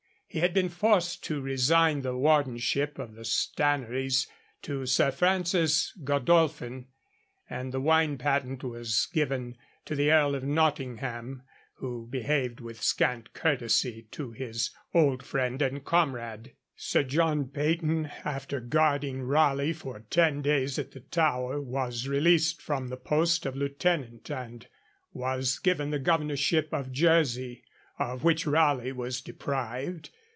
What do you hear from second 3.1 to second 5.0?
the Stannaries to